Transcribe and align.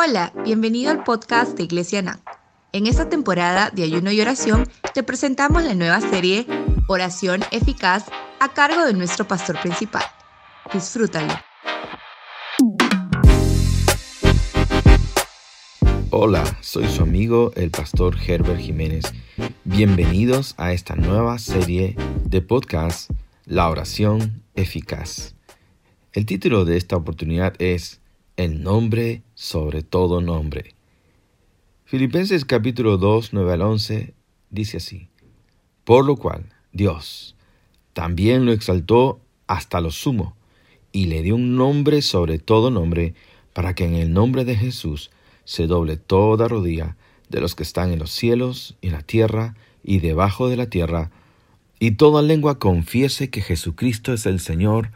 Hola, 0.00 0.32
bienvenido 0.44 0.92
al 0.92 1.02
podcast 1.02 1.56
de 1.56 1.64
Iglesia 1.64 2.00
NAN. 2.02 2.20
En 2.70 2.86
esta 2.86 3.08
temporada 3.08 3.70
de 3.70 3.82
ayuno 3.82 4.12
y 4.12 4.20
oración 4.20 4.64
te 4.94 5.02
presentamos 5.02 5.64
la 5.64 5.74
nueva 5.74 6.00
serie 6.00 6.46
Oración 6.86 7.40
Eficaz 7.50 8.04
a 8.38 8.54
cargo 8.54 8.84
de 8.84 8.92
nuestro 8.92 9.26
pastor 9.26 9.60
principal. 9.60 10.04
Disfrútalo. 10.72 11.34
Hola, 16.10 16.44
soy 16.60 16.86
su 16.86 17.02
amigo 17.02 17.50
el 17.56 17.72
pastor 17.72 18.16
Herbert 18.24 18.60
Jiménez. 18.60 19.12
Bienvenidos 19.64 20.54
a 20.58 20.72
esta 20.72 20.94
nueva 20.94 21.40
serie 21.40 21.96
de 22.24 22.40
podcast 22.40 23.10
La 23.46 23.68
oración 23.68 24.44
eficaz. 24.54 25.34
El 26.12 26.24
título 26.24 26.64
de 26.64 26.76
esta 26.76 26.94
oportunidad 26.94 27.54
es 27.58 28.00
El 28.36 28.62
nombre 28.62 29.24
sobre 29.38 29.84
todo 29.84 30.20
nombre. 30.20 30.74
Filipenses 31.84 32.44
capítulo 32.44 32.98
2, 32.98 33.32
9 33.32 33.52
al 33.52 33.62
11 33.62 34.12
dice 34.50 34.78
así, 34.78 35.10
Por 35.84 36.04
lo 36.04 36.16
cual 36.16 36.52
Dios 36.72 37.36
también 37.92 38.46
lo 38.46 38.52
exaltó 38.52 39.20
hasta 39.46 39.80
lo 39.80 39.92
sumo 39.92 40.34
y 40.90 41.06
le 41.06 41.22
dio 41.22 41.36
un 41.36 41.54
nombre 41.56 42.02
sobre 42.02 42.40
todo 42.40 42.72
nombre, 42.72 43.14
para 43.52 43.76
que 43.76 43.84
en 43.84 43.94
el 43.94 44.12
nombre 44.12 44.44
de 44.44 44.56
Jesús 44.56 45.12
se 45.44 45.68
doble 45.68 45.96
toda 45.96 46.48
rodilla 46.48 46.96
de 47.28 47.40
los 47.40 47.54
que 47.54 47.62
están 47.62 47.92
en 47.92 48.00
los 48.00 48.10
cielos, 48.10 48.76
y 48.80 48.88
en 48.88 48.94
la 48.94 49.02
tierra 49.02 49.54
y 49.84 50.00
debajo 50.00 50.48
de 50.48 50.56
la 50.56 50.66
tierra, 50.66 51.12
y 51.78 51.92
toda 51.92 52.22
lengua 52.22 52.58
confiese 52.58 53.30
que 53.30 53.40
Jesucristo 53.40 54.12
es 54.12 54.26
el 54.26 54.40
Señor, 54.40 54.90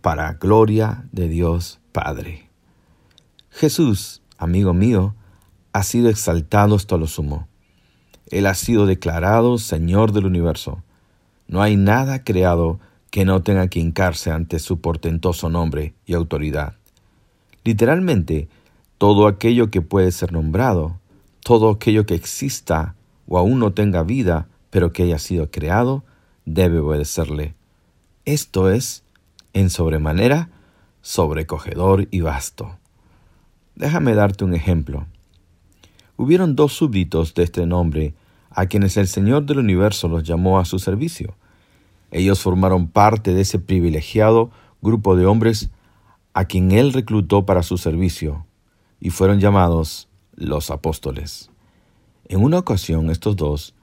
para 0.00 0.32
gloria 0.32 1.04
de 1.12 1.28
Dios 1.28 1.78
Padre. 1.92 2.51
Jesús, 3.52 4.22
amigo 4.38 4.72
mío, 4.72 5.14
ha 5.72 5.82
sido 5.82 6.08
exaltado 6.08 6.74
hasta 6.74 6.96
lo 6.96 7.06
sumo. 7.06 7.48
Él 8.30 8.46
ha 8.46 8.54
sido 8.54 8.86
declarado 8.86 9.58
Señor 9.58 10.12
del 10.12 10.24
universo. 10.24 10.82
No 11.48 11.62
hay 11.62 11.76
nada 11.76 12.24
creado 12.24 12.80
que 13.10 13.26
no 13.26 13.42
tenga 13.42 13.68
que 13.68 13.78
hincarse 13.78 14.30
ante 14.30 14.58
su 14.58 14.80
portentoso 14.80 15.50
nombre 15.50 15.94
y 16.06 16.14
autoridad. 16.14 16.76
Literalmente, 17.62 18.48
todo 18.96 19.26
aquello 19.26 19.70
que 19.70 19.82
puede 19.82 20.12
ser 20.12 20.32
nombrado, 20.32 20.98
todo 21.44 21.68
aquello 21.68 22.06
que 22.06 22.14
exista 22.14 22.94
o 23.28 23.36
aún 23.36 23.58
no 23.58 23.74
tenga 23.74 24.02
vida, 24.02 24.48
pero 24.70 24.92
que 24.92 25.02
haya 25.02 25.18
sido 25.18 25.50
creado, 25.50 26.04
debe 26.46 26.78
obedecerle. 26.78 27.54
Esto 28.24 28.70
es 28.70 29.04
en 29.52 29.68
sobremanera 29.68 30.48
sobrecogedor 31.02 32.08
y 32.10 32.22
vasto. 32.22 32.78
Déjame 33.74 34.14
darte 34.14 34.44
un 34.44 34.54
ejemplo. 34.54 35.06
Hubieron 36.16 36.56
dos 36.56 36.72
súbditos 36.74 37.34
de 37.34 37.44
este 37.44 37.66
nombre 37.66 38.14
a 38.50 38.66
quienes 38.66 38.96
el 38.96 39.08
Señor 39.08 39.44
del 39.44 39.58
universo 39.58 40.08
los 40.08 40.22
llamó 40.22 40.58
a 40.58 40.64
su 40.64 40.78
servicio. 40.78 41.34
Ellos 42.10 42.40
formaron 42.40 42.88
parte 42.88 43.32
de 43.32 43.40
ese 43.40 43.58
privilegiado 43.58 44.50
grupo 44.82 45.16
de 45.16 45.24
hombres 45.24 45.70
a 46.34 46.44
quien 46.44 46.72
Él 46.72 46.92
reclutó 46.92 47.46
para 47.46 47.62
su 47.62 47.78
servicio, 47.78 48.46
y 49.00 49.10
fueron 49.10 49.40
llamados 49.40 50.08
los 50.34 50.70
apóstoles. 50.70 51.50
En 52.28 52.42
una 52.42 52.58
ocasión 52.58 53.10
estos 53.10 53.36
dos, 53.36 53.74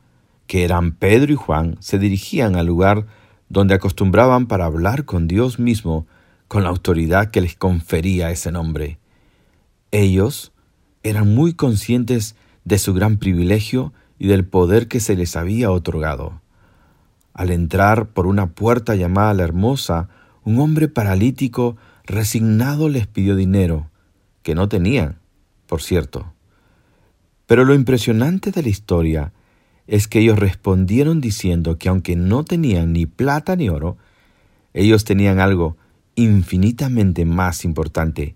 que 0.47 0.63
eran 0.63 0.93
Pedro 0.93 1.33
y 1.33 1.35
Juan, 1.35 1.77
se 1.79 1.99
dirigían 1.99 2.55
al 2.55 2.65
lugar 2.65 3.05
donde 3.49 3.75
acostumbraban 3.75 4.47
para 4.47 4.65
hablar 4.65 5.05
con 5.05 5.27
Dios 5.27 5.59
mismo 5.59 6.07
con 6.47 6.63
la 6.63 6.69
autoridad 6.69 7.29
que 7.29 7.41
les 7.41 7.55
confería 7.55 8.31
ese 8.31 8.51
nombre. 8.51 8.97
Ellos 9.91 10.51
eran 11.03 11.33
muy 11.33 11.53
conscientes 11.53 12.35
de 12.65 12.77
su 12.77 12.93
gran 12.93 13.17
privilegio 13.17 13.93
y 14.17 14.27
del 14.27 14.45
poder 14.45 14.87
que 14.87 14.99
se 14.99 15.15
les 15.15 15.35
había 15.35 15.71
otorgado. 15.71 16.41
Al 17.33 17.51
entrar 17.51 18.09
por 18.09 18.27
una 18.27 18.47
puerta 18.47 18.95
llamada 18.95 19.33
la 19.33 19.43
Hermosa, 19.43 20.09
un 20.43 20.59
hombre 20.59 20.87
paralítico 20.87 21.77
resignado 22.05 22.89
les 22.89 23.07
pidió 23.07 23.35
dinero, 23.35 23.89
que 24.43 24.55
no 24.55 24.67
tenían, 24.67 25.19
por 25.67 25.81
cierto. 25.81 26.33
Pero 27.45 27.65
lo 27.65 27.73
impresionante 27.73 28.51
de 28.51 28.61
la 28.61 28.69
historia 28.69 29.33
es 29.87 30.07
que 30.07 30.19
ellos 30.19 30.37
respondieron 30.37 31.21
diciendo 31.21 31.77
que 31.77 31.89
aunque 31.89 32.15
no 32.15 32.43
tenían 32.43 32.93
ni 32.93 33.07
plata 33.07 33.55
ni 33.55 33.69
oro, 33.69 33.97
ellos 34.73 35.03
tenían 35.03 35.39
algo 35.39 35.77
infinitamente 36.15 37.25
más 37.25 37.65
importante. 37.65 38.35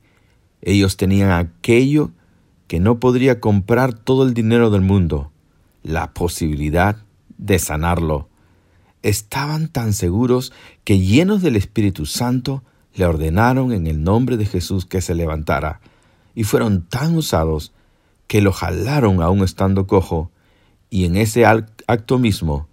Ellos 0.64 0.98
tenían 0.98 1.32
aquello 1.32 2.12
que 2.68 2.80
no 2.80 3.00
podría 3.00 3.40
comprar 3.40 3.94
todo 3.94 4.24
el 4.24 4.34
dinero 4.34 4.70
del 4.70 4.82
mundo, 4.82 5.32
la 5.84 6.14
posibilidad 6.14 6.98
de 7.38 7.60
sanarlo. 7.60 8.30
Estaban 9.02 9.68
tan 9.68 9.92
seguros 9.92 10.54
que 10.86 11.00
llenos 11.00 11.42
del 11.42 11.58
Espíritu 11.58 12.06
Santo 12.06 12.64
le 12.96 13.06
ordenaron 13.06 13.74
en 13.74 13.88
el 13.88 14.04
nombre 14.04 14.38
de 14.38 14.46
Jesús 14.46 14.86
que 14.86 15.02
se 15.02 15.14
levantara, 15.14 15.82
y 16.34 16.46
fueron 16.46 16.84
tan 16.84 17.16
usados 17.16 17.74
que 18.28 18.42
lo 18.42 18.54
jalaron 18.54 19.22
aún 19.22 19.44
estando 19.44 19.86
cojo 19.86 20.32
y 20.90 21.06
en 21.06 21.18
ese 21.18 21.46
acto 21.46 22.20
mismo 22.20 22.68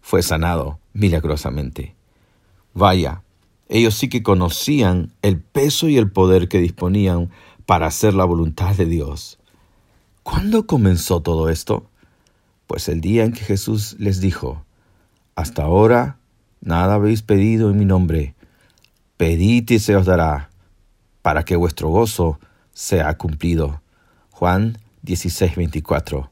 fue 0.00 0.22
sanado 0.22 0.78
milagrosamente. 0.92 1.96
Vaya, 2.72 3.22
ellos 3.72 3.94
sí 3.94 4.10
que 4.10 4.22
conocían 4.22 5.14
el 5.22 5.40
peso 5.40 5.88
y 5.88 5.96
el 5.96 6.10
poder 6.10 6.48
que 6.48 6.60
disponían 6.60 7.30
para 7.64 7.86
hacer 7.86 8.12
la 8.12 8.26
voluntad 8.26 8.76
de 8.76 8.84
Dios. 8.84 9.38
¿Cuándo 10.22 10.66
comenzó 10.66 11.22
todo 11.22 11.48
esto? 11.48 11.88
Pues 12.66 12.90
el 12.90 13.00
día 13.00 13.24
en 13.24 13.32
que 13.32 13.40
Jesús 13.40 13.96
les 13.98 14.20
dijo, 14.20 14.62
Hasta 15.36 15.62
ahora 15.62 16.18
nada 16.60 16.96
habéis 16.96 17.22
pedido 17.22 17.70
en 17.70 17.78
mi 17.78 17.86
nombre, 17.86 18.34
pedid 19.16 19.70
y 19.70 19.78
se 19.78 19.96
os 19.96 20.04
dará, 20.04 20.50
para 21.22 21.46
que 21.46 21.56
vuestro 21.56 21.88
gozo 21.88 22.38
sea 22.74 23.16
cumplido. 23.16 23.80
Juan 24.32 24.76
16, 25.00 25.56
24. 25.56 26.30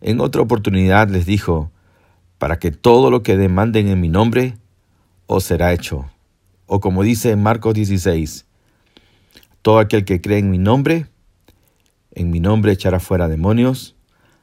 En 0.00 0.18
otra 0.18 0.42
oportunidad 0.42 1.08
les 1.08 1.24
dijo, 1.24 1.70
para 2.38 2.58
que 2.58 2.72
todo 2.72 3.12
lo 3.12 3.22
que 3.22 3.36
demanden 3.36 3.86
en 3.86 4.00
mi 4.00 4.08
nombre 4.08 4.56
os 5.28 5.44
será 5.44 5.72
hecho. 5.72 6.10
O 6.66 6.80
como 6.80 7.02
dice 7.02 7.30
en 7.30 7.42
Marcos 7.42 7.74
16, 7.74 8.46
todo 9.62 9.78
aquel 9.78 10.04
que 10.04 10.20
cree 10.20 10.38
en 10.38 10.50
mi 10.50 10.58
nombre, 10.58 11.08
en 12.12 12.30
mi 12.30 12.40
nombre 12.40 12.72
echará 12.72 13.00
fuera 13.00 13.28
demonios, 13.28 13.96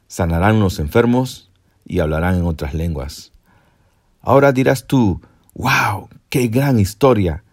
sanarán 0.06 0.60
los 0.60 0.78
enfermos 0.78 1.50
y 1.86 2.00
hablarán 2.00 2.36
en 2.36 2.44
otras 2.44 2.74
lenguas. 2.74 3.32
Ahora 4.20 4.52
dirás 4.52 4.86
tú, 4.86 5.20
wow, 5.54 6.08
qué 6.28 6.48
gran 6.48 6.78
historia. 6.78 7.44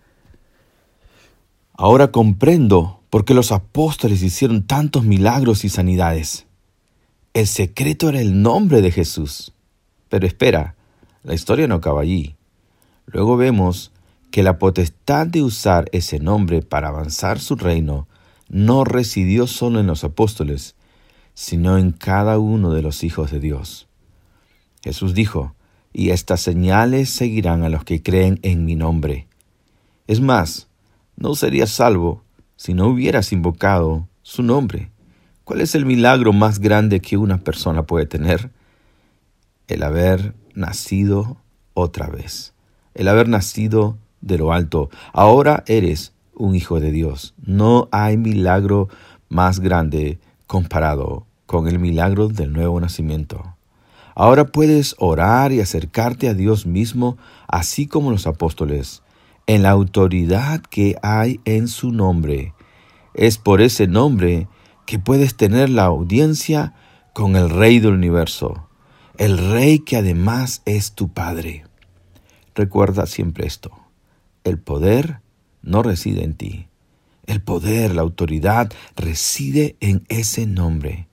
Ahora 1.73 2.11
comprendo 2.11 3.01
por 3.09 3.25
qué 3.25 3.33
los 3.33 3.51
apóstoles 3.51 4.21
hicieron 4.21 4.67
tantos 4.67 5.03
milagros 5.03 5.65
y 5.65 5.69
sanidades. 5.69 6.45
El 7.33 7.47
secreto 7.47 8.09
era 8.09 8.19
el 8.19 8.41
nombre 8.41 8.81
de 8.81 8.91
Jesús. 8.91 9.53
Pero 10.09 10.27
espera, 10.27 10.75
la 11.23 11.33
historia 11.33 11.67
no 11.67 11.75
acaba 11.75 12.01
allí. 12.01 12.35
Luego 13.05 13.37
vemos 13.37 13.91
que 14.31 14.43
la 14.43 14.59
potestad 14.59 15.27
de 15.27 15.41
usar 15.41 15.89
ese 15.91 16.19
nombre 16.19 16.61
para 16.61 16.89
avanzar 16.89 17.39
su 17.39 17.55
reino 17.55 18.07
no 18.47 18.83
residió 18.83 19.47
solo 19.47 19.79
en 19.79 19.87
los 19.87 20.03
apóstoles, 20.03 20.75
sino 21.33 21.77
en 21.77 21.91
cada 21.91 22.37
uno 22.39 22.71
de 22.71 22.81
los 22.81 23.03
hijos 23.03 23.31
de 23.31 23.39
Dios. 23.39 23.87
Jesús 24.83 25.13
dijo, 25.13 25.55
y 25.93 26.11
estas 26.11 26.41
señales 26.41 27.09
seguirán 27.09 27.63
a 27.63 27.69
los 27.69 27.83
que 27.83 28.03
creen 28.03 28.39
en 28.43 28.65
mi 28.65 28.75
nombre. 28.75 29.27
Es 30.07 30.21
más, 30.21 30.67
no 31.15 31.35
serías 31.35 31.69
salvo 31.69 32.23
si 32.55 32.73
no 32.73 32.87
hubieras 32.87 33.31
invocado 33.31 34.07
su 34.21 34.43
nombre. 34.43 34.91
¿Cuál 35.43 35.61
es 35.61 35.75
el 35.75 35.85
milagro 35.85 36.33
más 36.33 36.59
grande 36.59 36.99
que 36.99 37.17
una 37.17 37.39
persona 37.39 37.83
puede 37.83 38.05
tener? 38.05 38.51
El 39.67 39.83
haber 39.83 40.35
nacido 40.53 41.37
otra 41.73 42.07
vez, 42.07 42.53
el 42.93 43.07
haber 43.07 43.29
nacido 43.29 43.97
de 44.21 44.37
lo 44.37 44.53
alto. 44.53 44.89
Ahora 45.13 45.63
eres 45.67 46.13
un 46.33 46.55
hijo 46.55 46.79
de 46.79 46.91
Dios. 46.91 47.33
No 47.45 47.89
hay 47.91 48.17
milagro 48.17 48.89
más 49.29 49.59
grande 49.59 50.19
comparado 50.47 51.25
con 51.45 51.67
el 51.67 51.79
milagro 51.79 52.27
del 52.27 52.53
nuevo 52.53 52.79
nacimiento. 52.79 53.55
Ahora 54.15 54.47
puedes 54.47 54.95
orar 54.99 55.51
y 55.51 55.61
acercarte 55.61 56.27
a 56.27 56.33
Dios 56.33 56.65
mismo, 56.65 57.17
así 57.47 57.87
como 57.87 58.11
los 58.11 58.27
apóstoles, 58.27 59.01
en 59.47 59.63
la 59.63 59.69
autoridad 59.69 60.61
que 60.61 60.95
hay 61.01 61.39
en 61.45 61.67
su 61.67 61.91
nombre. 61.91 62.53
Es 63.13 63.37
por 63.37 63.61
ese 63.61 63.87
nombre 63.87 64.47
que 64.85 64.99
puedes 64.99 65.35
tener 65.35 65.69
la 65.69 65.85
audiencia 65.85 66.73
con 67.13 67.35
el 67.35 67.49
Rey 67.49 67.79
del 67.79 67.93
universo, 67.93 68.67
el 69.17 69.37
Rey 69.37 69.79
que 69.79 69.97
además 69.97 70.61
es 70.65 70.93
tu 70.93 71.09
Padre. 71.09 71.65
Recuerda 72.55 73.05
siempre 73.05 73.47
esto, 73.47 73.71
el 74.43 74.59
poder 74.59 75.21
no 75.61 75.83
reside 75.83 76.23
en 76.23 76.33
ti, 76.33 76.67
El 77.25 77.41
poder, 77.41 77.93
la 77.93 78.01
autoridad 78.01 78.71
reside 78.95 79.75
en 79.81 80.03
ese 80.09 80.47
nombre. 80.47 81.07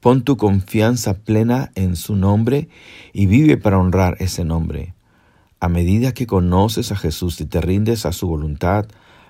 Pon 0.00 0.22
tu 0.22 0.36
confianza 0.36 1.14
plena 1.14 1.72
en 1.74 1.96
su 1.96 2.16
nombre 2.16 2.68
y 3.14 3.24
vive 3.24 3.56
para 3.56 3.78
honrar 3.78 4.16
ese 4.20 4.44
nombre. 4.44 4.94
A 5.60 5.70
medida 5.70 6.12
que 6.12 6.26
conoces 6.26 6.92
a 6.92 6.96
Jesús 6.96 7.40
y 7.40 7.46
te 7.46 7.62
rindes 7.62 8.04
a 8.04 8.12
su 8.12 8.26
voluntad, 8.28 8.86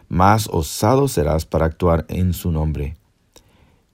más 0.09 0.49
osado 0.51 1.07
serás 1.07 1.47
para 1.47 1.67
actuar 1.67 2.05
en 2.09 2.33
su 2.33 2.51
nombre 2.51 2.97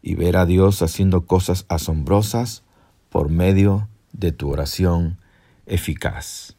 y 0.03 0.14
ver 0.14 0.37
a 0.37 0.46
Dios 0.46 0.81
haciendo 0.82 1.26
cosas 1.26 1.67
asombrosas 1.69 2.62
por 3.11 3.29
medio 3.29 3.88
de 4.12 4.32
tu 4.32 4.50
oración 4.50 5.19
eficaz. 5.67 6.56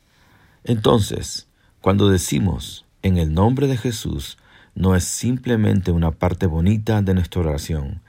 Entonces, 0.63 1.47
cuando 1.81 2.10
decimos 2.10 2.86
en 3.01 3.18
el 3.18 3.33
nombre 3.33 3.66
de 3.66 3.75
Jesús, 3.75 4.38
no 4.75 4.95
es 4.95 5.04
simplemente 5.04 5.92
una 5.92 6.12
parte 6.12 6.45
bonita 6.45 7.01
de 7.01 7.16
nuestra 7.16 7.42
oración, 7.42 8.04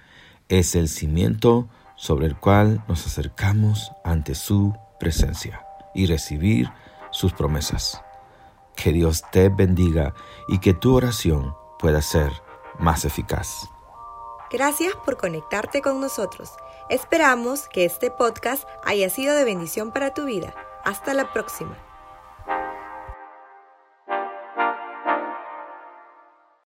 es 0.51 0.75
el 0.75 0.89
cimiento 0.89 1.69
sobre 1.97 2.27
el 2.27 2.37
cual 2.37 2.85
nos 2.87 3.07
acercamos 3.07 3.91
ante 4.05 4.35
su 4.35 4.77
presencia 5.01 5.65
y 5.95 6.07
recibir 6.07 6.71
sus 7.11 7.33
promesas. 7.33 8.03
Que 8.77 8.93
Dios 8.93 9.23
te 9.33 9.49
bendiga 9.49 10.15
y 10.49 10.59
que 10.59 10.75
tu 10.75 10.95
oración 10.95 11.55
pueda 11.79 12.03
ser 12.03 12.31
más 12.79 13.07
eficaz. 13.07 13.71
Gracias 14.51 14.93
por 15.05 15.17
conectarte 15.17 15.81
con 15.81 15.99
nosotros. 15.99 16.51
Esperamos 16.91 17.69
que 17.71 17.87
este 17.87 18.11
podcast 18.11 18.69
haya 18.85 19.09
sido 19.09 19.35
de 19.35 19.45
bendición 19.45 19.93
para 19.93 20.13
tu 20.13 20.27
vida. 20.27 20.55
Hasta 20.85 21.15
la 21.15 21.33
próxima. 21.33 21.75